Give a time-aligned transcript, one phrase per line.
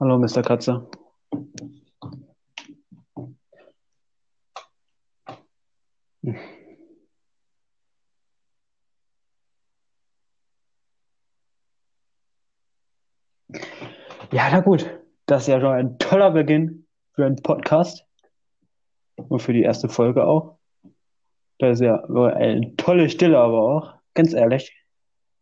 [0.00, 0.42] Hallo, Mr.
[0.42, 0.86] Katze.
[14.32, 14.88] Ja, na gut.
[15.26, 18.06] Das ist ja schon ein toller Beginn für einen Podcast.
[19.16, 20.58] Und für die erste Folge auch.
[21.58, 24.01] Das ist ja eine tolle Stille, aber auch.
[24.14, 24.72] Ganz ehrlich.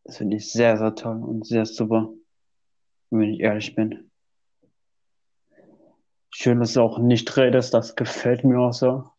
[0.05, 2.13] Das finde ich sehr, sehr toll und sehr super.
[3.11, 4.11] Wenn ich ehrlich bin.
[6.31, 7.75] Schön, dass du auch nicht redest.
[7.75, 9.11] Das gefällt mir auch so.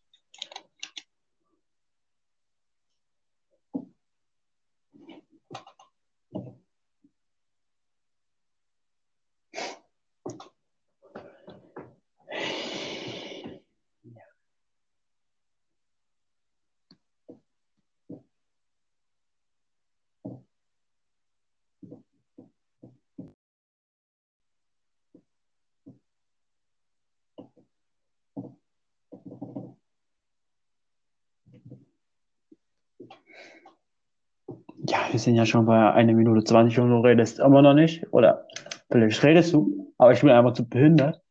[34.92, 38.06] Ja, wir sind ja schon bei einer Minute 20 und du redest immer noch nicht.
[38.12, 38.46] Oder
[38.92, 41.22] vielleicht redest du, aber ich bin einfach zu behindert,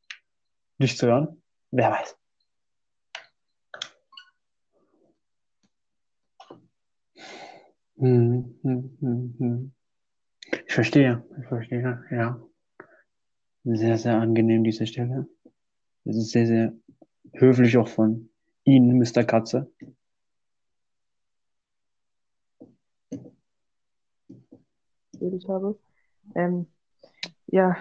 [0.78, 1.42] dich zu hören.
[1.70, 2.16] Wer weiß.
[7.98, 9.72] Hm, hm, hm, hm.
[10.66, 12.40] Ich verstehe, ich verstehe, ja.
[13.64, 15.28] Sehr, sehr angenehm, diese Stelle.
[16.06, 16.72] Das ist sehr, sehr
[17.34, 18.30] höflich auch von
[18.64, 19.24] Ihnen, Mr.
[19.24, 19.70] Katze.
[25.20, 25.78] Geredet habe.
[26.34, 26.66] Ähm,
[27.46, 27.76] ja,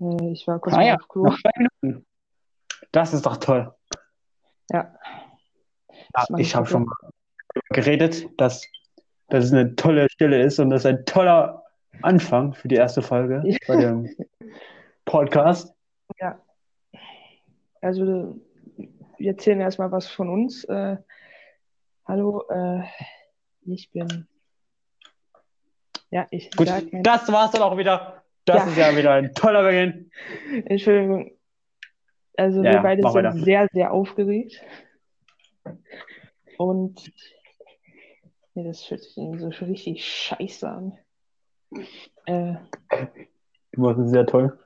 [0.00, 1.24] äh, ich war kurz Ah ja, auf Klo.
[1.24, 1.50] nach zwei
[1.82, 2.06] Minuten.
[2.92, 3.74] Das ist doch toll.
[4.70, 4.94] Ja,
[6.14, 7.10] Ja, mache ich habe schon mal
[7.70, 8.66] geredet, dass,
[9.28, 11.64] dass es eine tolle Stelle ist und das ist ein toller
[12.02, 14.08] Anfang für die erste Folge bei dem
[15.04, 15.74] Podcast.
[16.20, 16.40] Ja,
[17.80, 18.36] also
[19.18, 20.64] wir erzählen erstmal was von uns.
[20.64, 20.96] Äh,
[22.06, 22.82] hallo, äh,
[23.62, 24.28] ich bin.
[26.10, 26.68] Ja, ich Gut,
[27.02, 28.22] das war's dann auch wieder.
[28.44, 28.70] Das Ja.
[28.70, 30.10] ist ja wieder ein toller Beginn.
[30.64, 31.32] Entschuldigung.
[32.36, 33.32] Also Ja, wir beide sind weiter.
[33.32, 34.62] sehr, sehr aufgeregt.
[36.56, 37.12] Und
[38.54, 40.98] nee, das hört sich so richtig scheiße an.
[42.26, 42.54] Äh,
[43.72, 44.58] Du es sehr toll.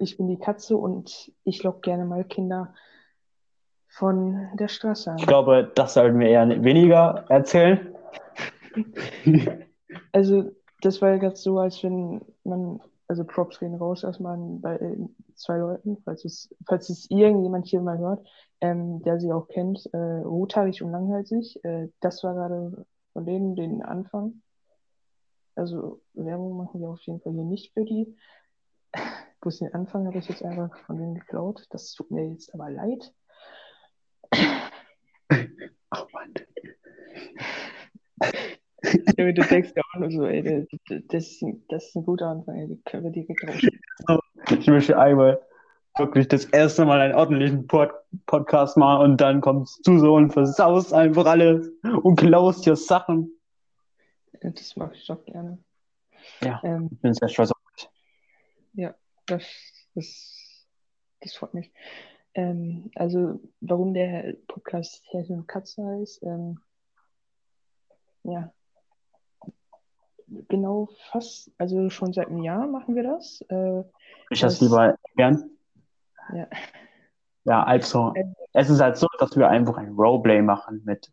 [0.00, 2.74] ich bin die Katze und ich lock gerne mal Kinder
[3.88, 5.18] von der Straße an.
[5.18, 7.94] Ich glaube, das sollten wir eher weniger erzählen.
[10.14, 14.76] Also, das war ja gerade so, als wenn man, also Props gehen raus erstmal bei
[14.76, 14.96] äh,
[15.34, 18.24] zwei Leuten, falls es, falls es irgendjemand hier mal hört,
[18.60, 21.58] ähm, der sie auch kennt, äh, rothaarig und langhalsig.
[21.64, 24.40] Äh, das war gerade von denen den Anfang.
[25.56, 28.16] Also Werbung machen wir auf jeden Fall hier nicht für die.
[29.40, 31.66] Bloß den Anfang habe ich jetzt einfach von denen geklaut.
[31.70, 33.12] Das tut mir jetzt aber leid.
[35.90, 36.34] Ach Mann.
[39.16, 41.42] Ja, du denkst ja auch nur so, ey, das, das, ist
[41.96, 44.20] ein- guter Anfang, ey, die können wir direkt raus.
[44.58, 45.40] Ich möchte einmal
[45.96, 47.90] wirklich das erste Mal einen ordentlichen Pod
[48.26, 51.70] Podcast machen und dann kommst du so und versaust einfach alles
[52.02, 53.30] und klaust dir Sachen.
[54.42, 55.58] Ja, Das mache ich doch gerne.
[56.42, 56.60] Ja.
[56.64, 57.88] Ähm, Ich bin sehr stolz auf dich.
[59.26, 59.44] das,
[59.94, 60.66] das,
[61.20, 61.72] das freut mich.
[62.34, 66.60] Ähm, also, warum der Podcast Herr und Katze heißt, ähm,
[68.24, 68.52] ja,
[70.48, 73.40] genau fast, also schon seit einem Jahr machen wir das.
[73.48, 73.82] Äh,
[74.30, 75.50] Ich das lieber gern.
[76.32, 76.46] Ja.
[77.44, 78.34] Ja, also, Ähm.
[78.54, 81.12] es ist halt so, dass wir einfach ein Roleplay machen mit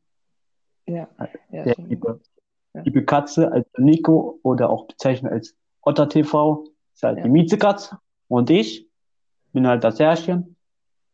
[0.88, 1.08] ja,
[1.52, 2.22] ja, der liebe,
[2.74, 2.82] Ja.
[2.84, 7.24] liebe Katze, als Nico oder auch bezeichnet als Otter TV, ist halt Ja.
[7.24, 8.00] die Miezekatze
[8.30, 8.88] und ich
[9.52, 10.56] bin halt das Herrchen,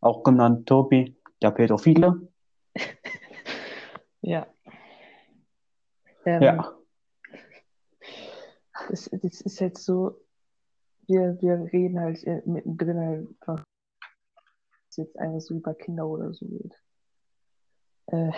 [0.02, 2.28] auch genannt Tobi, der Pädophile.
[4.22, 4.46] ja.
[6.26, 6.77] Ähm, Ja.
[8.90, 10.20] Das, das ist jetzt so,
[11.08, 13.64] wir, wir reden halt äh, mittendrin einfach,
[14.88, 16.74] dass jetzt einfach so über Kinder oder so geht.
[18.08, 18.32] Äh,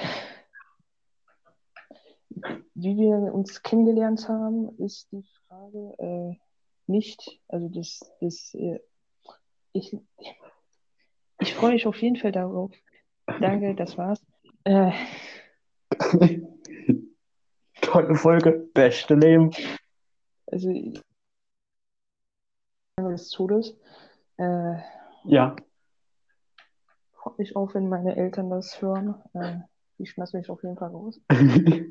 [2.74, 6.36] wie wir uns kennengelernt haben, ist die Frage äh,
[6.88, 8.80] nicht, also das, das, äh,
[9.74, 9.96] ich,
[11.40, 12.72] ich freue mich auf jeden Fall darauf.
[13.40, 14.26] Danke, das war's.
[14.64, 14.92] Äh,
[17.82, 19.52] Tolle Folge, beste Leben.
[20.52, 20.72] Also,
[22.98, 23.78] des Todes.
[24.38, 24.76] Äh,
[25.26, 25.56] Ja,
[27.30, 29.16] freut mich auch, wenn meine Eltern das hören.
[29.34, 29.58] Äh,
[29.98, 31.20] die schmeißen mich auf jeden Fall raus.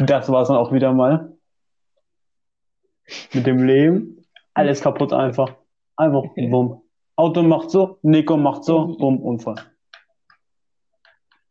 [0.00, 1.36] Das war's dann auch wieder mal.
[3.34, 4.24] Mit dem Leben.
[4.54, 5.56] Alles kaputt einfach.
[5.96, 6.82] Einfach bumm.
[7.16, 9.56] Auto macht so, Nico macht so, bumm, Unfall.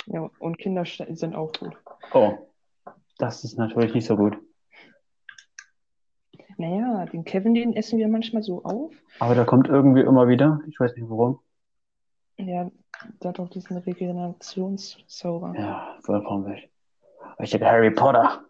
[0.06, 1.76] Ja, und Kinder sind auch gut.
[2.14, 2.38] Oh.
[3.18, 4.38] Das ist natürlich nicht so gut.
[6.58, 8.92] Naja, den Kevin, den essen wir manchmal so auf.
[9.20, 10.60] Aber der kommt irgendwie immer wieder.
[10.68, 11.40] Ich weiß nicht warum.
[12.38, 12.70] Ja,
[13.22, 15.54] der hat auch diesen Regenerationszauber.
[15.58, 16.70] Ja, vollkommen weg.
[17.40, 18.44] Ich bin Harry Potter.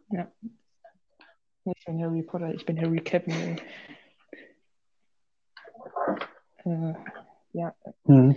[1.65, 3.59] Ich bin Harry Potter, ich bin Harry Kevin.
[6.63, 6.93] Äh,
[7.53, 7.73] ja,
[8.05, 8.35] Hm.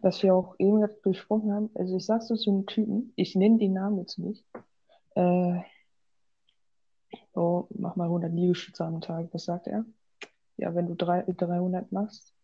[0.00, 3.34] was wir auch eben gerade besprochen haben, also ich sag so zu einem Typen, ich
[3.34, 4.44] nenne den Namen jetzt nicht,
[5.14, 5.60] äh,
[7.34, 9.84] oh, mach mal 100 Liegestütze am Tag, was sagt er?
[10.56, 12.34] Ja, wenn du drei, 300 machst,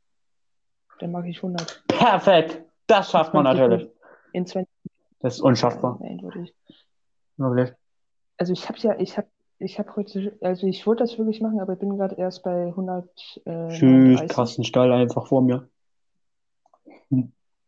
[0.98, 1.84] dann mache ich 100.
[1.88, 2.62] Perfekt.
[2.86, 3.90] Das schafft man 20 natürlich.
[4.32, 4.68] In 20
[5.20, 5.98] Das ist unschaffbar.
[6.00, 6.54] Wirklich.
[8.36, 9.28] Also ich habe ja, ich habe
[9.58, 12.66] ich habe heute, also ich wollte das wirklich machen, aber ich bin gerade erst bei
[12.66, 13.04] 100.
[13.44, 14.28] Äh, Tschüss, 39.
[14.28, 15.68] Kastenstall einfach vor mir.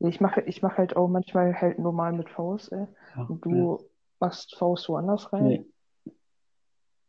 [0.00, 2.86] Ich mache ich mache halt auch manchmal halt normal mit Faust, ey.
[3.16, 3.78] Ja, Und du
[4.20, 5.46] machst Faust woanders rein.
[5.46, 5.66] Nee.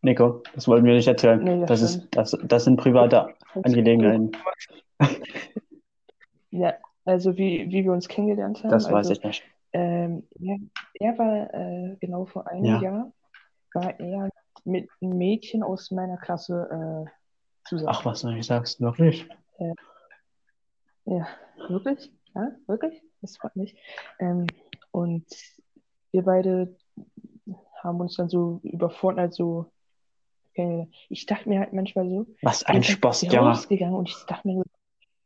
[0.05, 1.43] Nico, das wollten wir nicht erzählen.
[1.43, 4.31] Nee, das das, ist, das, das sind private Angelegenheiten.
[6.51, 6.73] Ja,
[7.03, 8.69] also wie, wie wir uns kennengelernt haben.
[8.69, 9.43] Das weiß also, ich nicht.
[9.73, 10.57] Ähm, er,
[10.93, 12.81] er war äh, genau vor einem Ja.
[12.81, 13.11] Jahr,
[13.73, 14.29] war er
[14.63, 17.89] mit einem Mädchen aus meiner Klasse äh, zusammen.
[17.91, 19.27] Ach, was du nicht sagst, wirklich?
[21.05, 21.27] Ja,
[21.67, 22.09] wirklich?
[22.33, 23.01] Ja, wirklich?
[23.21, 23.75] Das freut mich.
[24.19, 24.47] Ähm,
[24.91, 25.25] und
[26.11, 26.73] wir beide
[27.83, 29.71] haben uns dann so über Fortnite so
[30.55, 30.93] kennengelernt.
[31.09, 33.37] Ich dachte mir halt manchmal so, Was ein sind Spaß, Junge.
[33.49, 34.63] rausgegangen und ich dachte mir so,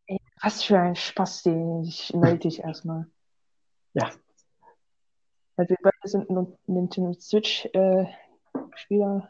[0.08, 3.08] ey, was für ein Spaß, den ich melde dich erstmal.
[3.94, 4.10] Ja.
[5.56, 6.30] Also wir beide sind
[6.68, 8.06] Nintendo Switch äh,
[8.76, 9.30] Spieler.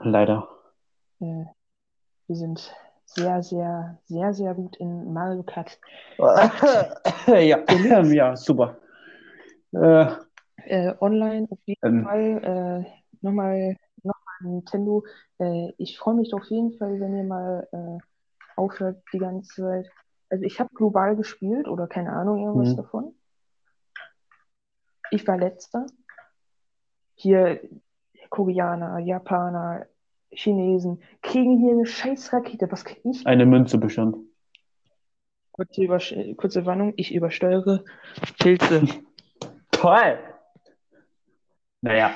[0.00, 0.48] Leider.
[1.20, 1.44] Äh,
[2.26, 2.74] wir sind
[3.04, 5.78] sehr, sehr, sehr, sehr gut in Mario Kart.
[6.18, 7.64] ja,
[8.02, 8.78] ja, super.
[9.72, 10.06] Äh,
[10.64, 12.04] Äh, online auf jeden Ähm.
[12.04, 12.84] Fall.
[12.86, 12.90] Äh,
[13.22, 13.76] nochmal
[14.40, 15.04] Nintendo.
[15.38, 17.98] Äh, ich freue mich auf jeden Fall, wenn ihr mal äh,
[18.56, 19.86] aufhört die ganze Zeit.
[20.30, 22.76] Also ich habe global gespielt oder keine Ahnung irgendwas Mhm.
[22.76, 23.14] davon.
[25.10, 25.86] Ich war letzter.
[27.14, 27.60] Hier
[28.28, 29.86] Koreaner, Japaner,
[30.30, 32.70] Chinesen kriegen hier eine scheiß Rakete.
[32.70, 33.26] Was krieg ich?
[33.26, 34.16] eine Münze bestimmt.
[35.52, 37.84] Kurze, Übersch kurze Warnung, ich übersteuere
[38.38, 38.82] Pilze.
[39.72, 40.18] Toll!
[41.80, 42.10] Naja.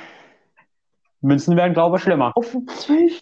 [1.23, 2.33] Münzen werden, glaube ich, schlimmer.
[2.35, 3.21] Auf dem 12.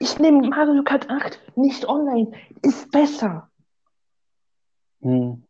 [0.00, 2.32] Ich nehme Mario Kart 8 nicht online.
[2.62, 3.50] Ist besser.
[5.00, 5.42] Hm.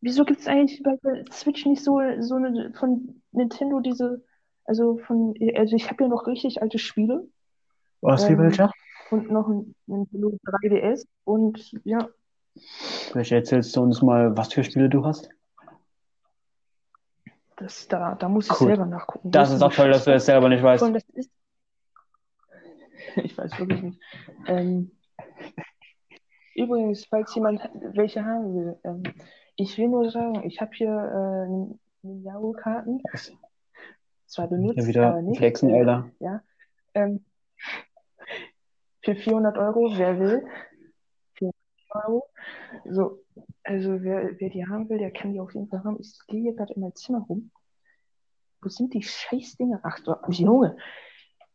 [0.00, 0.96] Wieso gibt es eigentlich bei
[1.30, 4.24] Switch nicht so, so eine von Nintendo diese,
[4.64, 7.26] also von, also ich habe ja noch richtig alte Spiele
[8.00, 8.70] Was, wie Ähm, welcher?
[9.10, 12.08] und noch ein Nintendo 3DS und ja,
[12.56, 15.28] Vielleicht erzählst du uns mal, was für Spiele du hast?
[17.56, 18.68] Das, da, da muss ich Cool.
[18.68, 19.30] selber nachgucken.
[19.30, 20.82] Das ist auch toll, dass du es selber nicht weißt.
[20.94, 21.30] Das ist.
[23.16, 24.00] Ich weiß wirklich nicht.
[24.46, 24.90] Ähm,
[26.54, 27.60] übrigens, falls jemand
[27.92, 29.02] welche haben will, ähm,
[29.56, 33.02] ich will nur sagen, ich habe hier äh, Ninjago-Karten.
[34.26, 35.38] Zwar benutzt, Ja, wieder aber nicht.
[35.38, 36.10] flexen, Alter.
[36.18, 36.42] Ja.
[36.94, 37.24] Ähm,
[39.02, 40.44] für 400 Euro, wer will?
[41.34, 41.54] 400
[42.08, 42.24] Euro.
[42.90, 43.20] So,
[43.64, 45.98] also wer, wer die haben will, der kann die auf jeden Fall haben.
[46.00, 47.50] Ich gehe hier gerade in mein Zimmer rum.
[48.62, 49.80] Wo sind die scheiß Dinger?
[49.82, 50.76] Ach du, Junge.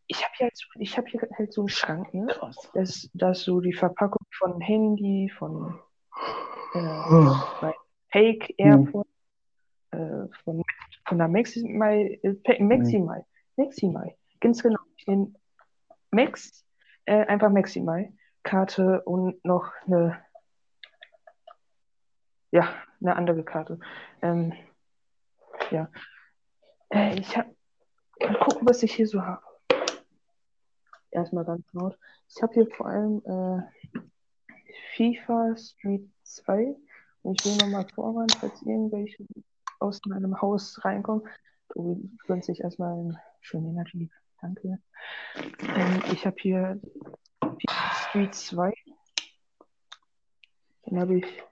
[0.08, 2.28] Ich habe hier, halt so, ich hab hier halt so einen Schrank, ne?
[2.28, 2.70] Krass.
[2.74, 5.80] Das, das ist so die Verpackung von Handy, von
[6.74, 7.36] äh, Oh.
[8.12, 9.08] Fake AirPod,
[9.92, 10.64] äh, von,
[11.08, 13.24] von der Maximai, äh, Maximai,
[13.56, 14.80] Maximai, ganz genau.
[15.08, 15.38] Den
[16.12, 16.66] Max,
[17.06, 18.12] äh, einfach Maximai,
[18.44, 20.24] Karte und noch eine,
[22.52, 23.80] ja, eine andere Karte.
[24.22, 24.54] Ähm,
[25.72, 25.90] ja.
[26.90, 27.48] Äh, ich hab,
[28.20, 29.44] mal gucken, was ich hier so habe.
[31.12, 31.98] Erstmal ganz laut.
[32.28, 33.92] Ich habe hier vor allem äh,
[34.96, 36.76] FIFA Street 2.
[37.22, 39.26] Und ich will nochmal vorwarnen, falls irgendwelche
[39.80, 41.28] aus meinem Haus reinkommen.
[41.70, 44.10] Du wünschst sich erstmal einen schönen Energy.
[44.42, 44.80] Danke.
[45.36, 46.80] Ähm, ich habe hier
[47.40, 48.74] FIFA Street 2.
[50.86, 51.44] Den habe ich,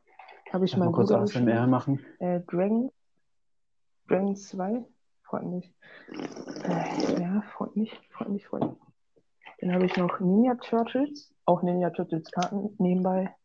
[0.53, 2.05] habe ich Mal meinem kurz ASMR machen.
[2.19, 2.91] Äh, Dragon.
[4.07, 4.85] Dragon 2.
[5.23, 5.73] Freut mich.
[6.63, 8.77] Äh, ja, freut mich, freut mich, freut mich.
[9.59, 11.33] Dann habe ich noch Ninja Turtles.
[11.45, 13.35] Auch Ninja Turtles Karten nebenbei.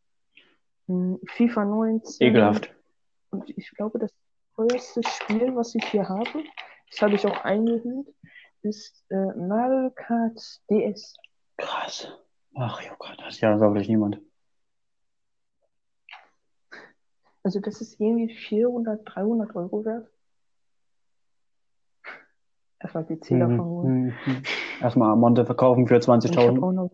[0.87, 2.29] Hm, FIFA 19.
[2.29, 2.75] Ekelhaft.
[3.31, 4.13] Und ich glaube, das
[4.55, 6.45] teuerste Spiel, was ich hier habe,
[6.91, 8.09] das habe ich auch eingehüllt.
[8.63, 10.39] ist äh, Mario Kart
[10.71, 11.17] DS.
[11.57, 12.13] Krass.
[12.53, 14.21] Mario Kart, das ist ja wirklich niemand.
[17.43, 20.09] Also das ist irgendwie 400, 300 Euro wert.
[22.81, 24.05] Erstmal PC davon holen.
[24.05, 24.43] Mhm, mhm.
[24.81, 26.63] Erstmal Monte verkaufen für Und ich habe 20.000.
[26.63, 26.91] auch noch,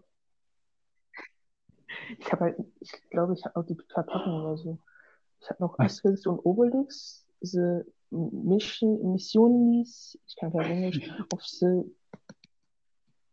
[2.19, 4.79] ich habe halt, ich glaube, ich habe noch die Verpackung oder so.
[5.41, 5.79] Ich habe noch?
[5.79, 11.01] Asterix und Obelix, diese Mission, Missionis, ich kann kein Englisch,
[11.33, 11.85] auf the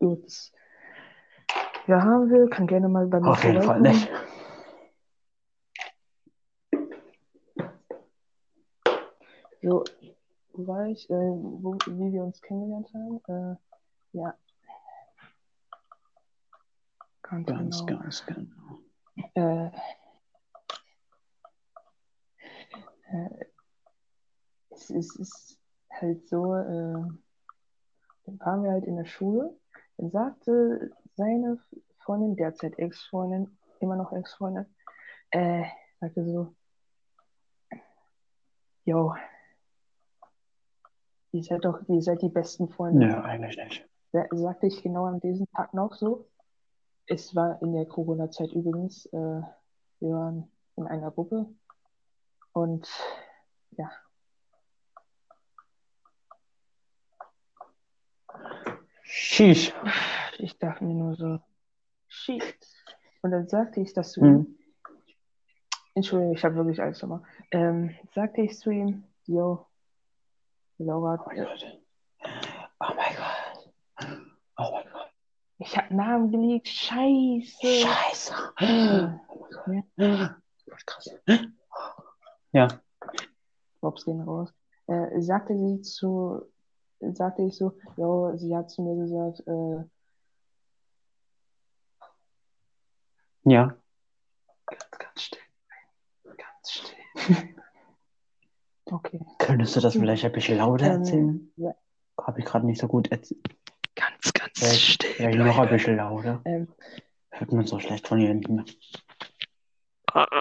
[0.01, 0.51] Earth.
[1.88, 4.10] Ja, haben wir, kann gerne mal bei mir Auf jeden Fall nicht.
[9.65, 9.84] So,
[10.53, 13.19] wo war ich, äh, wo, wie wir uns kennengelernt haben?
[13.27, 13.55] Äh,
[14.12, 14.38] ja,
[17.24, 18.00] ganz Ganz, genau.
[18.00, 18.79] ganz genau.
[19.34, 19.72] Äh,
[23.12, 23.45] äh,
[24.69, 27.10] es, es ist halt so, äh,
[28.25, 29.60] dann waren wir halt in der Schule,
[29.98, 31.57] dann sagte seine
[32.01, 34.67] Freundin, derzeit Ex-Freundin, immer noch Ex-Freundin,
[35.31, 35.63] äh,
[36.00, 36.55] sagte so,
[38.84, 39.15] yo,
[41.35, 43.07] ihr seid doch, ihr seid die besten Freunde.
[43.07, 43.85] Nö, eigentlich nicht.
[44.11, 46.27] Sa- sagte ich genau an diesem Tag noch so.
[47.07, 49.41] Es war in der Corona-Zeit übrigens, äh,
[49.99, 51.45] wir waren in einer Gruppe
[52.53, 52.87] und
[53.77, 53.89] ja,
[59.03, 59.73] Sheesh.
[60.39, 61.39] ich dachte mir nur so,
[62.07, 62.43] shit.
[63.21, 64.57] Und dann sagte ich das zu ihm, Mhm.
[65.93, 69.65] Entschuldigung, ich habe wirklich alles nochmal, ähm, sagte ich zu ihm, yo,
[70.77, 71.82] Laura, Oh mein Gott.
[72.79, 73.74] Oh mein Gott.
[74.58, 75.12] Oh mein Gott.
[75.60, 77.86] ich habe Namen gelegt, scheiße.
[77.88, 78.34] Scheiße.
[78.62, 79.98] Oh mein Gott.
[79.98, 80.38] Ja.
[80.86, 81.10] Krass.
[82.51, 82.67] Ja.
[83.79, 84.53] Props gehen raus.
[84.88, 86.41] Äh, sagte sie zu,
[87.00, 89.84] sagte ich so, jo, sie hat zu mir gesagt, äh,
[93.48, 93.77] Ja.
[94.65, 95.41] ganz, ganz still.
[96.24, 97.55] Ganz still.
[98.85, 99.19] Okay.
[99.39, 101.51] Könntest du das vielleicht ein bisschen lauter Ähm, erzählen?
[101.57, 101.71] ja.
[102.21, 103.43] Habe ich gerade nicht so gut erzählt.
[103.95, 105.11] Ganz, ganz Vielleicht, still.
[105.15, 106.41] vielleicht noch ein bisschen lauter.
[106.45, 106.67] Ähm,
[107.31, 108.63] Hört man so schlecht von hier hinten.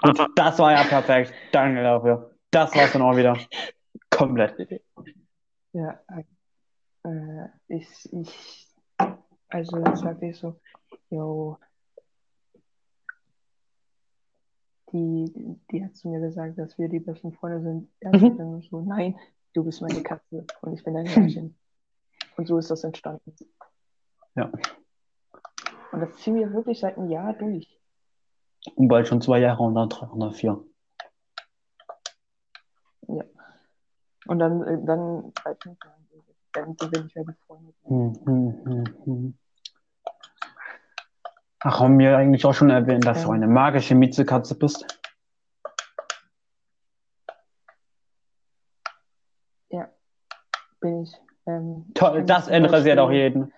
[0.02, 1.32] Gut, das war ja perfekt.
[1.50, 2.36] Danke dafür.
[2.50, 3.36] Das war's dann auch wieder.
[4.10, 4.80] Komplett.
[5.72, 5.98] ja,
[7.04, 8.68] äh, ich, ich,
[9.48, 10.60] also sagte ich so,
[11.10, 11.58] jo,
[14.94, 17.90] die, die hat zu mir gesagt, dass wir die besten Freunde sind.
[17.98, 18.38] Er Mhm.
[18.38, 19.18] dann so, nein,
[19.52, 21.56] du bist meine Katze und ich bin dein Herrchen.
[22.36, 23.32] Und so ist das entstanden.
[24.34, 24.50] Ja.
[25.92, 27.80] Und das ziehen wir wirklich seit einem Jahr durch.
[28.74, 30.64] Und bald schon zwei Jahre und dann drei und dann vier.
[33.06, 35.32] Und dann, äh, dann,
[36.52, 37.76] dann sind wir nicht mehr befreundet.
[37.84, 39.38] Hm, hm, hm, hm.
[41.66, 43.34] Ach, haben wir eigentlich auch schon erwähnt, dass du Ähm.
[43.36, 44.86] eine magische Miezekatze bist?
[50.84, 51.14] Bin ich.
[51.46, 53.54] Ähm, ich Toll, kann das interessiert auch jeden.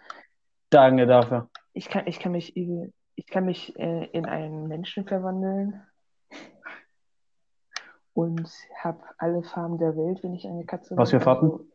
[0.71, 1.51] Danke dafür.
[1.73, 5.83] Ich kann, ich kann mich, ich kann mich äh, in einen Menschen verwandeln
[8.13, 8.49] und
[8.81, 11.19] habe alle Farben der Welt, wenn ich eine Katze Was bin.
[11.19, 11.51] für Farben?
[11.51, 11.67] Also,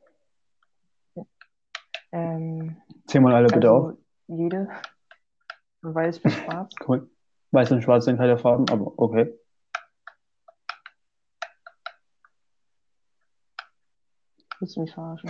[1.15, 1.25] ja.
[2.13, 3.85] ähm, Zähl mal alle bitte auf.
[3.87, 3.97] also
[4.27, 4.69] jede.
[5.81, 6.73] Weiß bis schwarz.
[6.87, 7.09] Cool.
[7.51, 9.37] Weiß und Schwarz sind keine Farben, aber okay.
[14.59, 15.29] Willst du mich verarschen?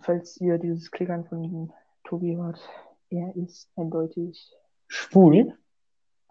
[0.00, 1.72] Falls ihr dieses Klickern von
[2.04, 2.60] Tobi hört,
[3.10, 4.52] er ist eindeutig
[4.86, 5.58] Schwul?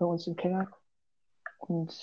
[0.02, 0.68] bei uns im Keller
[1.60, 1.94] und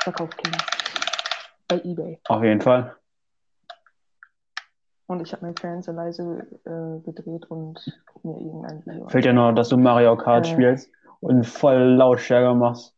[0.00, 0.58] verkauft Kinder
[1.68, 2.20] bei eBay.
[2.24, 2.96] Auf jeden Fall.
[5.08, 7.78] Und ich habe mein Fernseher leise äh, gedreht und
[8.24, 9.08] mir irgendein Video.
[9.08, 10.50] Fehlt ja nur, dass du Mario Kart Äh.
[10.52, 12.92] spielst und voll Lautstärke machst.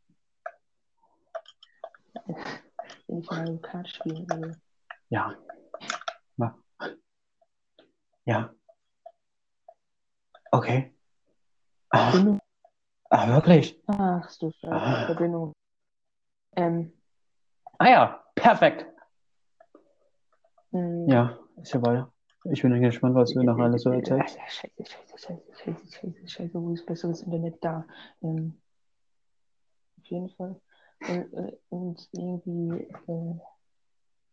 [3.08, 4.56] wenn ich Mario Kart spielen will.
[5.10, 5.34] Ja.
[6.36, 6.56] Na.
[8.24, 8.50] Ja.
[10.50, 10.94] Okay.
[11.90, 12.40] Ach, Verbindung.
[13.10, 13.82] ah, wirklich?
[13.86, 15.06] Ach du Scheiße, Ah.
[15.06, 15.52] Verbindung.
[16.56, 16.92] Ähm,
[17.78, 18.86] Ah ja, perfekt.
[20.72, 22.12] mh, Ja, ist ja weiter.
[22.44, 24.38] Ich bin gespannt, was du noch alles so erzählst.
[24.48, 27.86] Scheiße, scheiße, scheiße, scheiße, scheiße, scheiße, wo ist besseres Internet da?
[28.22, 28.60] Ähm,
[29.98, 30.60] auf jeden Fall.
[31.08, 33.40] Und, äh, und irgendwie äh,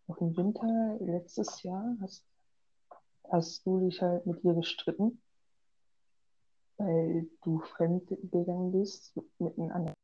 [0.08, 2.26] noch im Winter letztes Jahr hast,
[3.32, 5.22] hast du dich halt mit ihr gestritten,
[6.78, 9.96] weil du fremd gegangen bist mit einem anderen.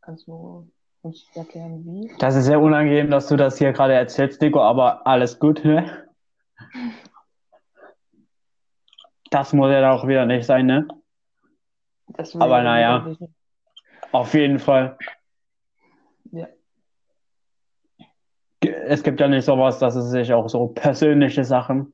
[0.00, 0.66] Also
[1.02, 2.12] Kannst du erklären, wie?
[2.18, 6.08] Das ist sehr unangenehm, dass du das hier gerade erzählst, Nico, aber alles gut, ne?
[9.30, 10.88] Das muss ja auch wieder nicht sein, ne?
[12.08, 13.14] Das Aber naja.
[14.12, 14.96] Auf jeden Fall.
[16.32, 16.48] Ja.
[18.60, 21.92] Es gibt ja nicht sowas, dass es sich auch so persönliche Sachen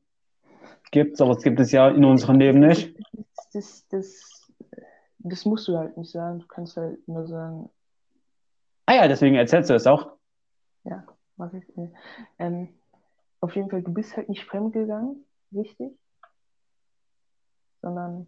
[0.93, 1.17] gibt.
[1.17, 2.97] Sowas gibt es ja in unserem Leben nicht.
[3.13, 4.53] Das, das, das,
[5.19, 6.39] das musst du halt nicht sagen.
[6.39, 7.69] Du kannst halt nur sagen,
[8.87, 10.13] Ah ja, deswegen erzählst du es auch.
[11.37, 11.65] mach ich.
[11.77, 11.89] äh,
[12.39, 12.69] Ähm,
[13.41, 15.99] auf jeden Fall, du bist halt nicht fremdgegangen, richtig?
[17.83, 18.27] Sondern,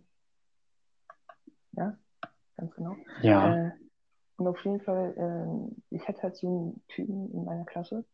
[1.72, 1.96] ja,
[2.56, 2.96] ganz genau.
[3.22, 3.54] Ja.
[3.68, 3.70] Äh,
[4.38, 8.04] und auf jeden Fall, ähm, ich hatte halt so einen Typen in meiner Klasse,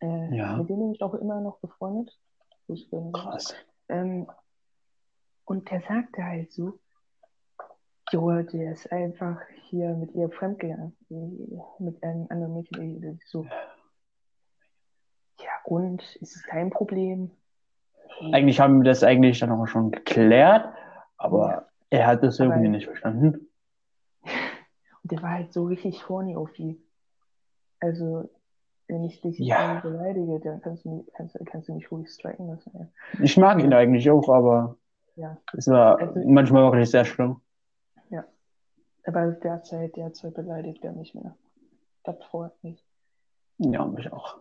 [0.00, 0.56] äh, Ja.
[0.56, 2.18] mit dem bin ich auch immer noch befreundet.
[3.12, 3.54] Krass.
[3.88, 4.28] Ähm,
[5.44, 6.78] und der sagte halt so,
[8.12, 10.96] Jo, der ist einfach hier mit ihr fremdgegangen.
[11.78, 13.20] Mit einem anderen Mädchen.
[13.26, 13.44] So.
[15.40, 17.30] Ja, und ist es dein Problem?
[18.32, 20.72] Eigentlich haben wir das eigentlich dann auch schon geklärt,
[21.16, 23.48] aber er hat das Aber- irgendwie nicht verstanden.
[25.02, 26.82] Und der war halt so richtig horny auf die.
[27.80, 28.28] Also,
[28.88, 29.78] wenn ich dich Ja.
[29.80, 32.72] beleidige, dann kannst du, mich- kannst, du- kannst du mich ruhig striken lassen.
[32.74, 32.88] Ja.
[33.22, 34.76] Ich mag ihn eigentlich auch, aber
[35.14, 35.38] ja.
[35.56, 37.40] es war Also- manchmal wirklich sehr schlimm.
[39.08, 41.34] Aber derzeit, derzeit beleidigt er mich mehr.
[42.04, 42.84] Das freut mich.
[43.56, 44.36] Ja, mich auch.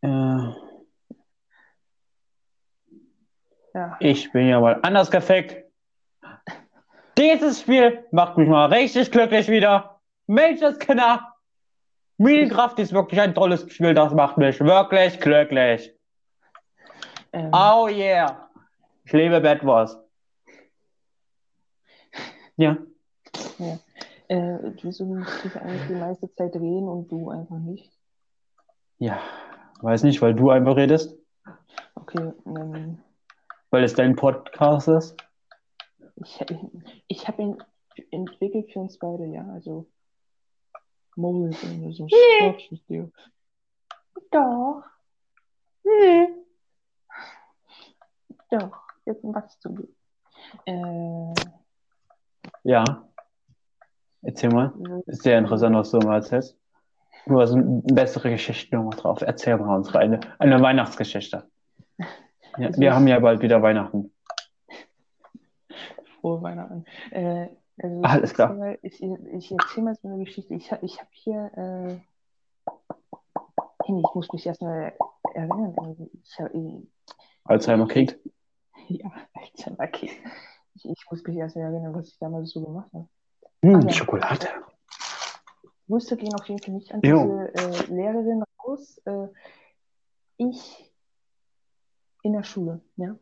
[0.00, 0.48] Äh,
[3.74, 5.56] Ja, ich bin ja mal anders gefickt.
[7.18, 10.00] Dieses Spiel macht mich mal richtig glücklich wieder.
[10.28, 11.34] Mensch, das Kinder.
[12.16, 15.92] Minecraft ist wirklich ein tolles Spiel, das macht mich wirklich glücklich.
[17.32, 18.48] ähm, Oh yeah.
[19.04, 19.98] Ich liebe Bad Wars.
[22.56, 22.76] Ja.
[24.28, 27.90] äh, wieso musst du eigentlich die meiste Zeit reden und du einfach nicht?
[28.98, 29.18] Ja.
[29.80, 31.16] Weiß nicht, weil du einfach redest.
[31.94, 32.98] Okay, ähm,
[33.70, 35.16] Weil es dein Podcast ist.
[36.16, 36.40] ich,
[37.08, 37.58] ich habe ihn
[38.10, 39.86] entwickelt für uns beide, ja, also
[41.16, 43.10] Mole ist irgendwie so ein Sportvideo.
[44.30, 44.82] Doch.
[45.84, 46.28] Nee.
[48.50, 49.88] Doch, jetzt was zu tun.
[50.66, 51.34] Äh,
[52.64, 52.84] Ja.
[54.22, 54.72] Erzähl mal.
[55.06, 56.58] Ist sehr interessant, was du mal erzählst.
[57.26, 59.20] Du hast eine bessere Geschichte nochmal drauf.
[59.22, 61.48] Erzähl mal uns eine, eine Weihnachtsgeschichte.
[62.58, 64.12] Ja, wir ich- haben ja bald wieder Weihnachten.
[66.20, 66.84] Frohe Weihnachten.
[67.10, 67.48] Äh,
[67.82, 68.48] also ich Alles klar.
[68.50, 70.54] erzähl Mal, ich, ich erzähle mal so eine Geschichte.
[70.54, 71.94] Ich, hab- ich habe hier, äh,
[73.86, 74.94] ich muss mich erstmal
[75.34, 75.74] erinnern.
[75.76, 76.88] Also Ich hab, ich,
[77.44, 78.18] Alzheimer kriegt.
[78.88, 79.10] ja,
[79.78, 80.10] okay.
[80.74, 83.08] Ich, ich muss mich erstmal erinnern, was ich damals so gemacht habe.
[83.62, 83.90] Hm, ja.
[83.90, 84.48] Schokolade.
[85.88, 87.48] Grüße gehen auf jeden Fall nicht an Jo.
[87.54, 88.98] diese äh, Lehrerin raus.
[89.04, 89.28] Äh,
[90.36, 90.92] ich
[92.22, 93.16] in der Schule, ja.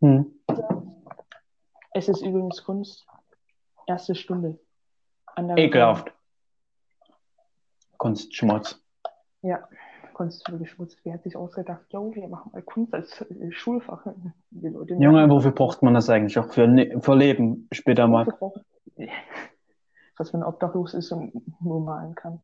[0.00, 0.34] Hm.
[1.92, 3.06] Es ist übrigens Kunst.
[3.86, 4.58] Erste Stunde.
[5.56, 6.12] Ekelhaft.
[7.96, 8.80] Kunstschmutz.
[9.42, 9.68] Ja,
[10.18, 10.98] Kunst für geschmutzt.
[11.04, 14.04] Wer hat sich ausgedacht, jo, wir machen mal Kunst als äh, Schulfach.
[14.50, 18.26] Junge, wofür braucht man das eigentlich auch für, Ne- für Leben später mal?
[20.16, 22.42] Was man obdachlos ist und nur malen kann.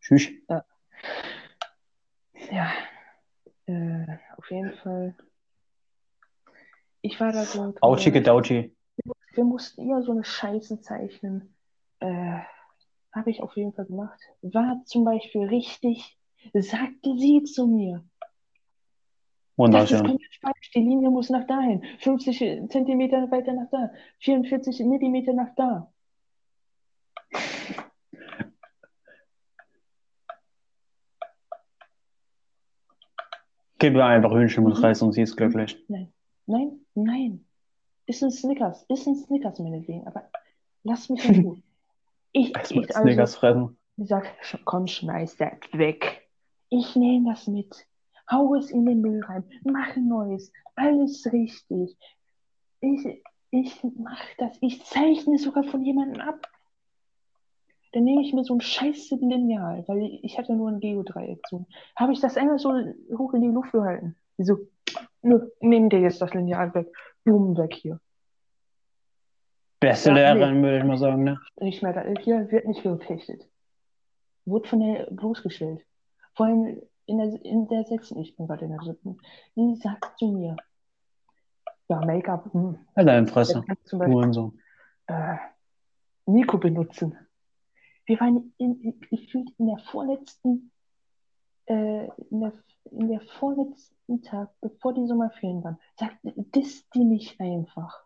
[0.00, 0.28] Tschüss.
[2.52, 2.72] Ja,
[3.66, 5.16] äh, auf jeden Fall.
[7.00, 7.74] Ich war da so.
[7.80, 8.72] Auchi gedauchi.
[9.34, 11.56] wir mussten immer so eine Scheiße zeichnen.
[11.98, 12.38] Äh,
[13.12, 14.20] Habe ich auf jeden Fall gemacht.
[14.42, 16.16] War zum Beispiel richtig,
[16.54, 18.04] sagte sie zu mir.
[19.56, 20.70] Das ist komplett falsch.
[20.74, 21.84] Die Linie muss nach dahin.
[21.98, 23.90] 50 Zentimeter weiter nach da.
[24.20, 25.92] 44 Millimeter nach da.
[33.78, 35.82] Gib mir einfach Hühnchen mit Reis und sie ist glücklich.
[36.46, 37.44] Nein, nein.
[38.06, 38.84] Ist ein Snickers.
[38.88, 40.06] Ist ein Snickers, meinetwegen.
[40.06, 40.30] Aber
[40.84, 41.62] lass mich in Ruhe.
[42.32, 43.78] Ich, ich Snickers also, fressen.
[43.96, 44.24] ich sag,
[44.64, 46.28] komm, schmeiß das weg.
[46.68, 47.86] Ich nehme das mit.
[48.30, 49.44] Hau es in den Müll rein.
[49.64, 50.52] Mach ein neues.
[50.76, 51.96] Alles richtig.
[52.80, 54.56] Ich, ich mach das.
[54.60, 56.46] Ich zeichne sogar von jemandem ab.
[57.92, 61.44] Dann nehme ich mir so ein scheiß Lineal, weil ich hatte nur ein Geodreieck.
[61.48, 61.66] So.
[61.96, 62.72] Habe ich das einmal so
[63.18, 64.16] hoch in die Luft gehalten.
[64.38, 64.58] Die so,
[65.22, 66.86] nö, nimm dir jetzt das Lineal weg.
[67.24, 68.00] Blumen weg hier.
[69.80, 70.40] Beste Ja, nee.
[70.40, 71.40] Lehrerin, würde ich mal sagen, ne?
[71.60, 72.02] Nicht mehr da.
[72.20, 73.48] Hier wird nicht getestet.
[74.44, 75.84] Wurde von der bloßgestellt.
[76.34, 79.18] Vor allem in der, in der sechsten, ich bin gerade in der siebten.
[79.56, 80.56] Die sagt zu mir,
[81.88, 82.52] Ja, Make-up.
[82.52, 82.78] Hm.
[83.26, 83.64] Fresse.
[83.66, 84.60] du zum Beispiel Hurensohn.
[85.06, 85.36] äh,
[86.26, 87.16] Nico benutzen.
[88.06, 90.70] Wir waren in, in, gefühlt in der vorletzten,
[91.66, 92.52] äh, in der,
[92.92, 98.04] in der vorletzten Tag, bevor die Sommerferien waren, sagt, das die nicht einfach.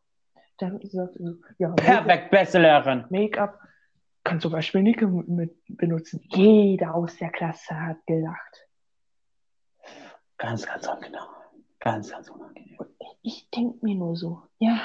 [0.59, 3.05] Da sagt sie so, ja, Perfekt, beste Lehrerin.
[3.11, 3.59] Make-up
[4.23, 6.21] kann zum Beispiel Nico mit benutzen.
[6.31, 8.69] Jeder aus der Klasse hat gelacht.
[10.39, 11.27] Ganz, ganz ungenau.
[11.81, 12.79] Ganz, ganz unangenehm.
[13.23, 14.81] Ich denke mir nur so, ja,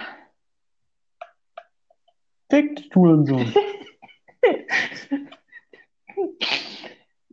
[2.50, 3.54] Fick dich, Hurensohn.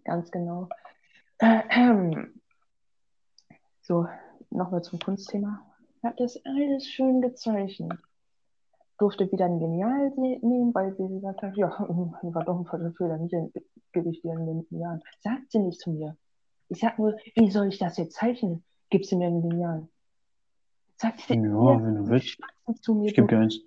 [0.05, 0.69] Ganz genau.
[1.39, 2.39] Äh, ähm.
[3.81, 4.07] So,
[4.51, 5.65] nochmal zum Kunstthema.
[6.03, 7.99] Hat das alles schön gezeichnet.
[8.99, 11.69] Durfte wieder ein Lineal nehmen, weil sie gesagt hat, ja,
[12.23, 13.35] war doch ein Fehler, nicht
[13.93, 15.01] gebe ich dir ein Lineal.
[15.21, 16.17] Sagt sie nicht zu mir.
[16.69, 18.65] Ich sag nur, wie soll ich das jetzt zeichnen?
[18.91, 19.89] Gib sie mir ein Lineal.
[20.97, 22.39] Sagt sie Ja, ja, wenn du willst.
[22.81, 23.61] zu mir, Ich gebe du, dir eins.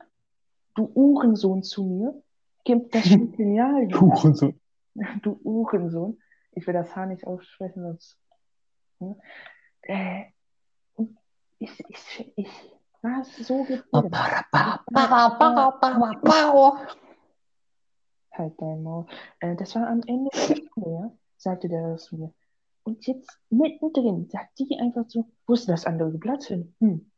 [0.76, 2.22] du Uhrensohn zu mir.
[2.66, 4.02] Gib das Lineal her.
[4.02, 4.60] Hurensohn.
[5.22, 6.18] Du Uhrensohn.
[6.54, 8.18] Ich will das Haar nicht aussprechen, sonst.
[9.00, 9.16] Hm?
[9.84, 10.26] Äh,
[11.60, 12.50] ich, ich, ich
[13.02, 14.14] war so gebildet.
[18.32, 19.06] Halt dein Maul.
[19.40, 21.12] Äh, das war am Ende der Stunde, ja?
[21.38, 22.34] Sagte der das zu mir.
[22.84, 26.74] Und jetzt mittendrin sagt die einfach so, wo ist denn das andere Blatt hin?
[26.80, 27.12] Hm.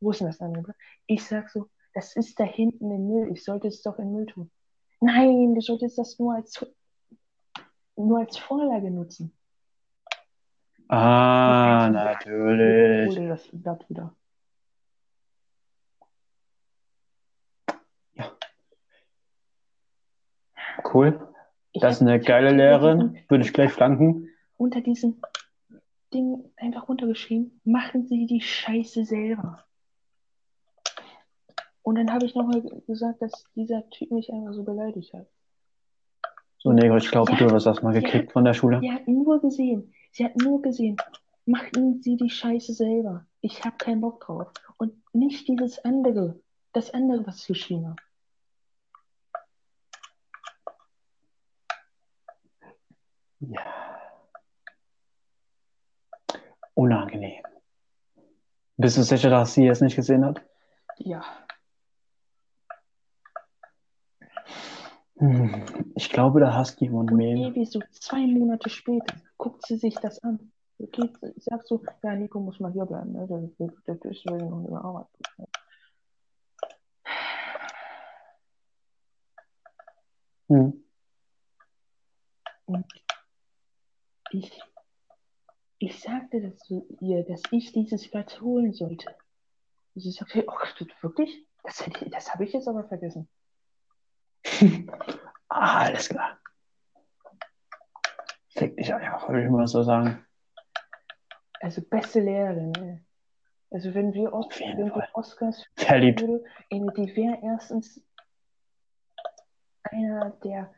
[0.00, 0.76] Wo ist denn das andere Blatt?
[1.06, 3.32] Ich sag so, das ist da hinten im Müll.
[3.32, 4.50] Ich sollte es doch in den Müll tun.
[5.00, 6.66] Nein, du solltest das nur als,
[7.96, 9.36] nur als Vorlage nutzen.
[10.88, 13.14] Ah, Hol natürlich.
[13.14, 14.14] dir das Blatt wieder.
[20.94, 21.28] Cool.
[21.72, 23.18] Ich Das ist eine geile Lehrerin.
[23.28, 24.28] Würde ich gleich flanken.
[24.56, 25.20] Unter diesem
[26.12, 29.64] Ding einfach runtergeschrieben, machen Sie die Scheiße selber.
[31.82, 35.26] Und dann habe ich nochmal gesagt, dass dieser Typ mich einfach so beleidigt hat.
[36.58, 37.38] So, Negro, ich glaube, Ja.
[37.38, 38.80] du hast das mal gekriegt von der Schule.
[38.80, 40.96] Sie hat nur gesehen, sie hat nur gesehen,
[41.44, 43.26] machen Sie die Scheiße selber.
[43.40, 44.50] Ich habe keinen Bock drauf.
[44.78, 46.40] Und nicht dieses andere,
[46.72, 47.96] das andere, was ich geschrieben habe.
[53.40, 54.00] Ja.
[56.74, 57.42] Unangenehm.
[58.76, 60.42] Bist du sicher, dass sie es nicht gesehen hat?
[60.98, 61.24] Ja,
[65.18, 65.64] Hm.
[65.94, 67.36] Ich glaube, da hast du jemanden mehr.
[67.36, 70.52] ewig so zwei Monate später guckt sie sich das an.
[70.78, 73.26] Okay, sagt so, ja, Nico muss mal hier bleiben, ne?
[73.28, 75.06] Der, der, der ist noch in der Arbeit.
[80.48, 80.84] Hm.
[82.66, 82.86] Und
[84.34, 84.60] ich,
[85.78, 89.14] ich sagte das zu ihr, dass ich dieses Blatt holen sollte.
[89.94, 91.46] Und sie sagte, oh, wirklich?
[91.62, 93.28] Das, das habe ich jetzt aber vergessen.
[95.56, 96.36] Ah, alles klar.
[98.48, 100.26] Fick dich einfach, würde ich mal so sagen.
[101.60, 102.72] Also beste Lehrerin.
[102.72, 103.04] Ne?
[103.70, 106.42] Also wenn wir, Os wenn wir Oscars würde,
[107.14, 108.02] wäre erstens
[109.84, 110.74] einer der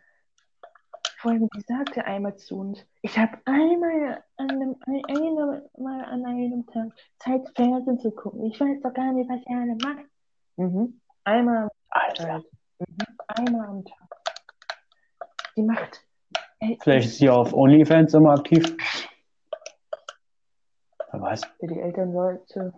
[1.26, 6.64] Folgen, die sagte einmal zu uns, ich habe einmal an einem, ein, einmal an einem
[6.66, 8.44] Tag Zeit, Fernsehen zu gucken.
[8.44, 10.06] Ich weiß doch gar nicht, was ihr alle macht.
[10.54, 11.00] Mhm.
[11.24, 11.68] Einmal.
[12.14, 12.44] Zeit.
[12.78, 12.96] Mhm.
[13.26, 14.08] Einmal am Tag.
[15.56, 16.06] Die macht.
[16.60, 18.76] Ey, Vielleicht ist sie auf OnlyFans immer aktiv.
[21.10, 21.40] Wer weiß.
[21.58, 22.72] für die Elternleute,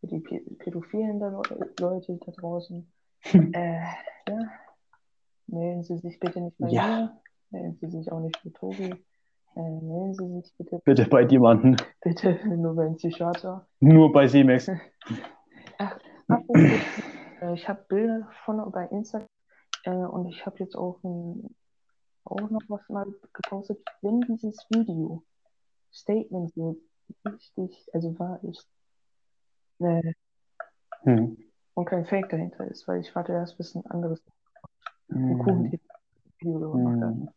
[0.00, 2.92] für die Pä- pädophilen Leute da draußen.
[3.32, 3.80] äh,
[4.28, 4.38] ja.
[5.46, 6.86] Melden Sie sich bitte nicht bei Ja.
[6.86, 7.20] mir.
[7.50, 8.90] Melden Sie sich auch nicht bei Tobi.
[9.54, 11.76] Äh, melden Sie sich bitte, Bitte bei jemanden.
[12.02, 13.66] bitte nur beim Psychiater.
[13.80, 14.68] Nur bei C-Max.
[16.28, 16.56] Apropos,
[17.40, 19.28] äh, ich habe Bilder von bei Instagram
[19.84, 21.54] äh, und ich habe jetzt auch, ein,
[22.24, 25.22] auch noch was mal gepostet, wenn dieses Video
[25.92, 26.76] Statement so
[27.24, 28.66] richtig, also wahr ist,
[29.78, 30.12] äh,
[31.02, 31.36] Hm.
[31.74, 34.20] und kein Fake dahinter ist, weil ich warte erst, bis ein anderes
[35.10, 35.38] ein Hm.
[35.38, 37.28] Kuchen-Video gemacht.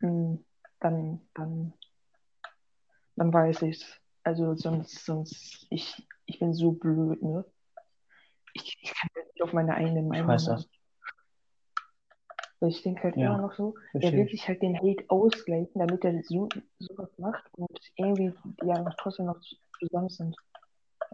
[0.00, 0.36] Mm,
[0.80, 1.72] Dann, dann,
[3.16, 3.86] dann weiß ich's.
[4.24, 7.44] Also sonst, sonst, ich, ich bin so blöd, ne?
[8.54, 10.56] Ich, ich kann nicht auf meine eigene Meinung weiß haben.
[10.56, 10.68] das.
[12.60, 14.30] Weil ich denke halt Ja, immer noch so, er will ich.
[14.32, 16.48] sich halt den Hate ausgleichen, damit er so
[16.78, 19.40] sowas macht und irgendwie die ja trotzdem noch
[19.80, 20.36] zusammen sind.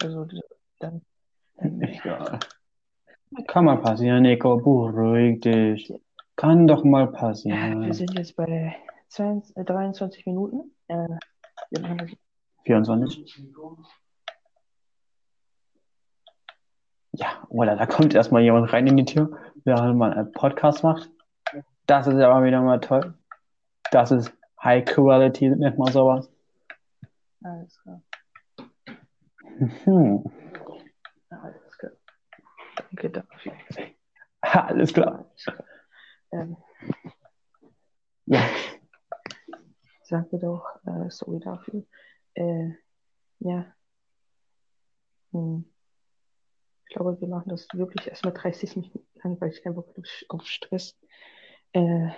[0.02, 0.26] Also
[0.80, 1.00] dann,
[1.56, 2.38] dann Egal.
[3.46, 4.56] Kann mal passieren, Nico.
[4.56, 5.92] Beruhig dich.
[6.36, 7.92] Kann doch mal Ja, wir passieren.
[7.92, 8.74] sind jetzt bei
[9.08, 10.70] 22, äh, 23 Minuten.
[10.88, 11.08] Äh,
[11.70, 12.10] wir machen das
[12.64, 13.46] 24.
[17.12, 21.10] Ja, oder da kommt erstmal jemand rein in die Tür, während man einen Podcast macht.
[21.86, 23.14] Das ist aber wieder mal toll.
[23.90, 26.30] Das ist High Quality, nennt man sowas.
[27.42, 28.02] Alles klar.
[32.90, 32.98] Hm.
[32.98, 33.10] Alles klar.
[33.10, 33.52] Danke dafür.
[34.40, 35.18] Alles klar.
[35.18, 35.64] Alles klar.
[36.32, 36.56] Ähm,
[38.26, 38.40] Ja.
[40.10, 41.84] Danke doch, äh, sorry dafür.
[42.34, 42.70] Äh,
[43.40, 43.66] ja.
[45.32, 45.64] Hm.
[46.88, 49.84] Ich glaube, wir machen das wirklich erstmal 30 Minuten lang, weil ich einfach
[50.28, 50.98] auf Stress.
[51.72, 52.08] Äh,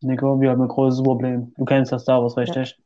[0.00, 1.52] Nico, wir haben ein großes Problem.
[1.56, 2.80] Du kennst das Star Wars, richtig?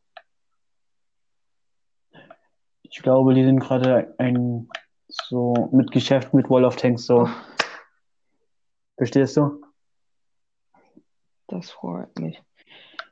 [2.83, 4.68] Ich glaube, die sind gerade ein
[5.29, 7.29] so mit Geschäft mit Wall of Tanks so.
[8.96, 9.61] Verstehst du?
[11.48, 12.42] das freut mich.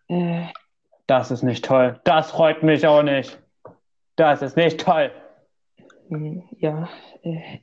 [0.09, 0.47] Äh,
[1.07, 2.01] Das ist nicht toll.
[2.05, 3.39] Das freut mich auch nicht.
[4.17, 5.11] Das ist nicht toll.
[6.09, 6.89] hm, ja,
[7.23, 7.59] äh,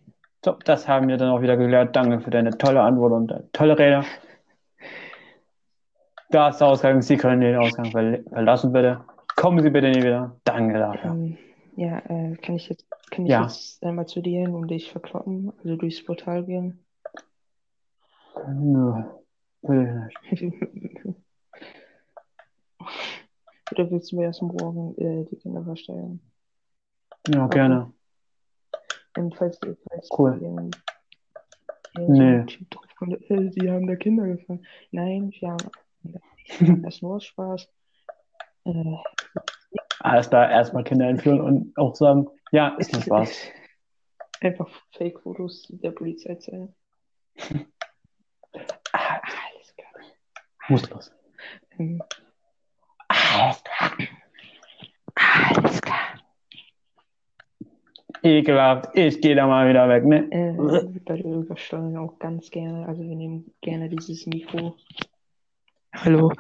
[0.45, 1.95] So, das haben wir dann auch wieder gelernt.
[1.95, 4.03] Danke für deine tolle Antwort und deine tolle Rede.
[6.29, 7.01] Da ist der Ausgang.
[7.01, 9.01] Sie können den Ausgang verl verlassen, bitte.
[9.35, 10.35] Kommen Sie bitte nie wieder.
[10.43, 11.11] Danke dafür.
[11.11, 11.37] ähm,
[11.79, 13.43] ja, äh, kann ich jetzt, kann ich Ja.
[13.43, 16.83] jetzt einmal zu dir hin und dich verkloppen, also durchs Portal gehen?
[18.53, 19.03] Nö,
[19.61, 21.05] bitte nicht.
[23.71, 26.19] Oder willst du mir erst morgen äh, die Kinder verstellen?
[27.27, 27.93] Ja, gerne.
[29.15, 30.71] Und falls, falls Cool.
[31.95, 32.39] Nee.
[32.39, 34.65] ein Typ drauf kommt, äh, die haben da Kinder gefangen.
[34.91, 35.69] Nein, wir haben
[36.83, 37.67] das ist nur Spaß.
[38.65, 38.95] Äh,
[39.99, 43.47] Alles klar, erstmal Kinder entführen und auch sagen, ja, ist nur Spaß.
[44.41, 46.73] Einfach Fake-Fotos der Polizei zeigen.
[48.91, 49.91] Ah, Alles klar.
[50.69, 51.11] Muss los.
[51.77, 52.01] Ähm,
[53.07, 53.91] Alles klar.
[55.15, 55.99] alles klar.
[58.23, 58.89] Ekelhaft.
[58.95, 60.27] Ich gehe da mal wieder weg, ne?
[60.31, 64.75] Äh, bei der Übersteuerung auch ganz gerne, also wir nehmen gerne dieses Mikro.
[65.93, 66.33] Hallo.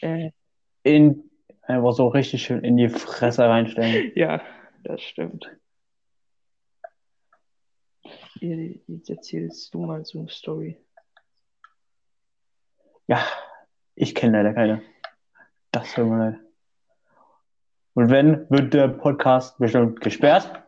[0.00, 0.30] Äh,
[0.84, 1.25] In,
[1.66, 4.12] einfach so richtig schön in die Fresse reinstellen.
[4.16, 4.40] ja,
[4.82, 5.50] das stimmt.
[8.40, 10.78] Jetzt erzählst du mal so eine Story.
[13.06, 13.24] Ja,
[13.94, 14.82] ich kenne leider keine.
[15.72, 16.40] Das tut mir leid.
[17.94, 20.62] Und wenn, wird der Podcast bestimmt gesperrt.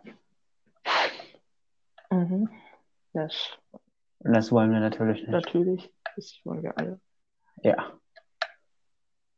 [2.10, 2.48] Mhm.
[3.12, 3.58] Das
[4.20, 5.30] Und das wollen wir natürlich nicht.
[5.30, 5.92] natürlich.
[6.16, 7.00] Das wollen wir alle.
[7.62, 7.92] Ja.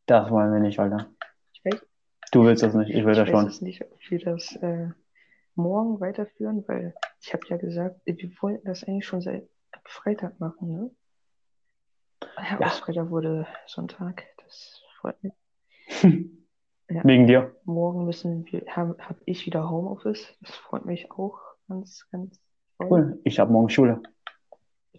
[0.07, 1.11] Das wollen wir nicht, Alter.
[2.33, 3.47] Ich weiß, Du willst das nicht, ich will ich das weiß schon.
[3.49, 4.88] es nicht, ob wir das äh,
[5.57, 9.49] morgen weiterführen, weil ich habe ja gesagt, wir wollten das eigentlich schon seit
[9.85, 10.90] Freitag machen, ne?
[12.37, 12.69] Ja, Ja.
[12.69, 14.25] Freitag wurde Sonntag.
[14.45, 15.33] Das freut mich.
[16.93, 17.03] Ja.
[17.05, 17.55] Wegen dir.
[17.66, 20.37] Morgen müssen wir, habe hab ich wieder Homeoffice.
[20.40, 21.38] Das freut mich auch
[21.69, 22.40] ganz, ganz
[22.79, 22.88] toll.
[22.90, 23.21] Cool.
[23.23, 24.03] Ich habe morgen Schule.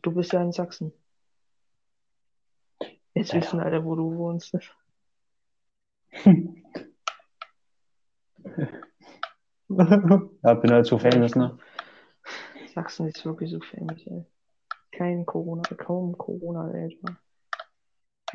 [0.02, 0.94] Du bist ja in Sachsen.
[3.13, 3.41] Jetzt Ja.
[3.41, 4.54] wissen alle, wo du wohnst.
[10.44, 11.58] Ja, bin halt so famous, ne?
[12.74, 14.26] Sachsen ist wirklich so famous, ey.
[14.92, 17.00] Kein Corona, kaum Corona, ey.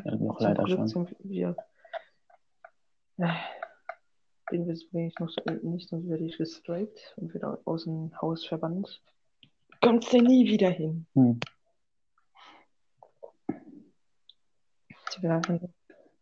[0.04, 0.88] Ja, noch Zum leider Glück schon.
[0.88, 1.56] sind wir.
[3.18, 3.28] Äh,
[4.50, 8.46] Den wir ich noch so, nicht, sonst werde ich gestrikt und wieder aus dem Haus
[8.46, 9.02] verbannt.
[9.82, 11.06] Kommst du nie wieder hin.
[11.14, 11.40] Hm.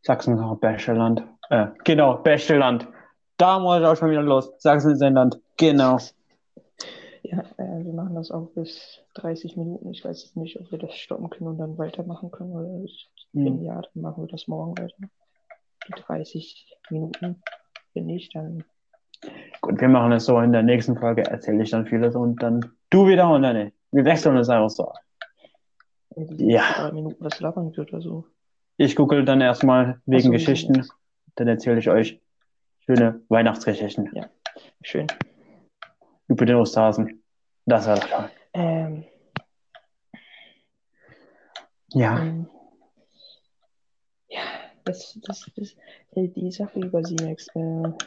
[0.02, 1.24] Sachsen ist auch beste Land.
[1.50, 2.88] Äh, genau, beste Land.
[3.36, 4.52] Da muss ich auch schon wieder los.
[4.58, 5.40] Sachsen ist ein Land.
[5.56, 5.98] Genau.
[7.22, 9.90] Ja, äh, wir machen das auch bis 30 Minuten.
[9.90, 12.52] Ich weiß jetzt nicht, ob wir das stoppen können und dann weitermachen können.
[12.52, 13.64] Oder ich, wenn Hm.
[13.64, 14.94] ja, dann machen wir das morgen weiter.
[15.88, 17.42] Die 30 Minuten.
[17.94, 18.64] Wenn nicht, dann
[19.60, 20.38] Gut, wir machen es so.
[20.40, 23.72] In der nächsten Folge erzähle ich dann vieles und dann du wieder und dann ich.
[23.90, 24.92] Wir wechseln es einfach so.
[26.16, 26.62] in Ja.
[26.76, 28.26] drei Minuten was labern wird oder so.
[28.76, 30.86] Ich google dann erstmal wegen so, Geschichten.
[31.36, 32.20] Dann erzähle ich euch
[32.84, 34.10] schöne Weihnachtsgeschichten
[34.82, 35.06] Schön.
[36.28, 37.22] über den Osterhasen.
[37.66, 38.30] Das war doch toll.
[38.52, 39.04] Ähm,
[41.88, 42.20] Ja.
[42.20, 42.48] ähm,
[44.28, 44.40] ja,
[44.84, 45.76] das, das, das,
[46.16, 47.60] die Sache über Simex, äh,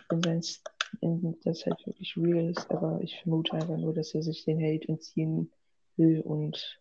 [0.09, 0.61] wenn sein S-
[1.01, 4.61] in das halt wirklich real ist, aber ich vermute einfach nur, dass er sich den
[4.61, 5.51] Hate entziehen
[5.95, 6.79] will und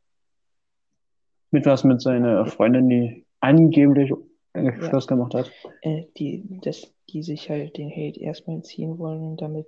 [1.51, 4.13] Mit was mit seiner Freundin, die angeblich
[4.57, 5.51] äh, Schluss gemacht hat.
[5.83, 9.67] äh, die, dass die sich halt den Hate erstmal entziehen wollen und damit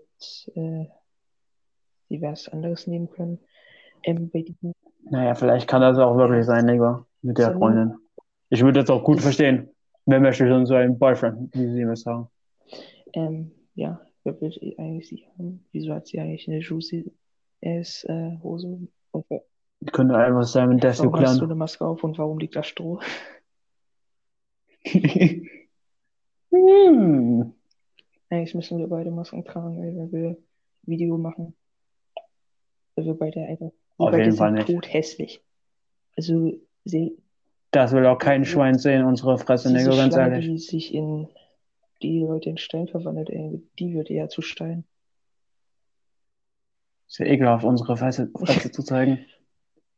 [0.54, 0.86] äh,
[2.08, 3.38] sie was anderes nehmen können.
[4.04, 4.30] Ähm,
[5.10, 7.58] Naja, vielleicht kann das auch wirklich sein, Digga, mit der So.
[7.58, 7.94] Freundin.
[8.50, 9.68] Ich würde das auch gut verstehen.
[10.06, 12.28] Wer möchte schon so einen Boyfriend, wie sie mir sagen.
[13.12, 15.64] ähm, ja, wer will eigentlich sie haben?
[15.72, 17.12] Wieso hat sie eigentlich eine Juicy
[17.60, 18.88] ist äh, Hose.
[19.10, 19.26] Und
[19.92, 22.62] Könnte einfach sein mit Death warum hast du eine Maske auf und warum liegt da
[22.62, 23.00] Stroh?
[26.50, 27.52] hm.
[28.30, 30.36] Eigentlich müssen wir beide Masken tragen, wenn wir
[30.82, 31.54] Video machen.
[32.94, 33.70] Weil wir beide einfach.
[33.96, 34.66] Auf jeden Fall nicht.
[34.66, 35.42] tothässlich.
[36.16, 36.52] Also,
[36.84, 37.16] sie,
[37.70, 40.46] Das will auch kein Schwein sehen, unsere Fresse, Nico, ganz Schlange, ehrlich.
[40.46, 41.28] die sich in
[42.02, 44.84] die Leute in Stein verwandelt, ey, die wird eher zu Stein.
[47.08, 49.24] Ist ja ekelhaft, unsere Fresse, Fresse zu zeigen.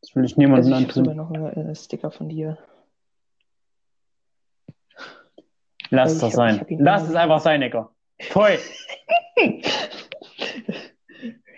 [0.00, 1.16] Das will ich niemandem Also ich habe antun.
[1.16, 2.56] noch einen äh, Sticker von dir.
[5.90, 6.64] Lass das sein.
[6.78, 7.62] Lass es einfach sein.
[8.20, 8.58] Pfui.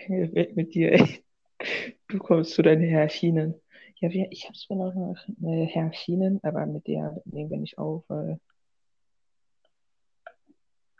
[0.07, 1.23] Weg mit dir, ey.
[2.07, 3.55] Du kommst zu deinen Herrschinen.
[3.97, 8.39] Ja, ich habe zwar noch eine Herrschinen, aber mit der nehmen wir nicht auf, weil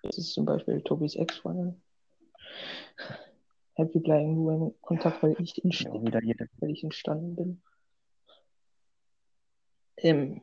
[0.04, 1.82] das ist zum Beispiel Tobis Ex-Freundin.
[3.76, 6.48] Wir bleiben nur im Kontakt, weil ich, in, Ja, wieder jede.
[6.60, 7.62] weil ich entstanden bin.
[9.98, 10.41] Ähm,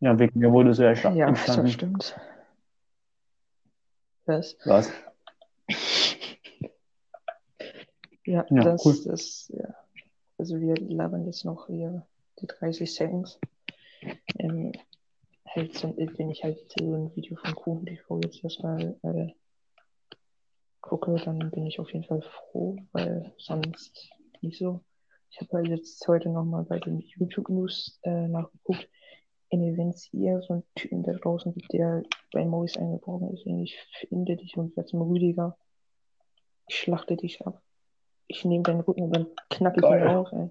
[0.00, 2.16] Ja, wegen mir wurde es ja echt ja, das stimmt.
[4.26, 4.56] Was?
[4.64, 4.92] Was?
[8.24, 8.94] Ja, Ja, das, cool.
[9.06, 9.74] das, ja.
[10.36, 12.06] Also wir labern jetzt noch hier
[12.40, 13.40] die 30 Seconds.
[14.38, 14.72] Ähm,
[15.46, 19.32] halt so, wenn ich halt so ein Video von Kuchen TV jetzt erstmal äh,
[20.80, 24.10] gucke, dann bin ich auf jeden Fall froh, weil sonst
[24.42, 24.84] nicht so.
[25.30, 28.88] Ich habe halt jetzt heute nochmal bei den YouTube News äh, nachgeguckt.
[29.50, 33.46] Ey, wenn es ihr so einen Typen da draußen gibt, der bei Mois eingebrochen ist,
[33.46, 35.56] ey, ich finde dich und werde zum Rüdiger.
[36.66, 37.62] Ich schlachte dich ab.
[38.26, 40.50] Ich nehme deinen Rücken und dann knacke ich ihn auf, ey.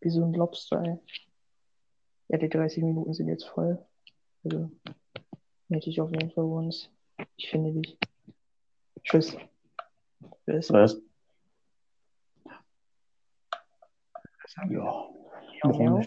[0.00, 0.98] Wie so ein Lobster, ey.
[2.28, 3.84] Ja, die 30 Minuten sind jetzt voll.
[4.44, 4.70] Also,
[5.68, 6.88] melde ich auf jeden Fall uns.
[7.36, 7.98] Ich finde dich.
[9.02, 9.36] Tschüss.
[10.44, 10.72] Tschüss.
[10.72, 11.00] Was?
[14.70, 15.08] Ja.
[15.62, 15.96] Warum Miau.
[15.98, 16.04] nicht?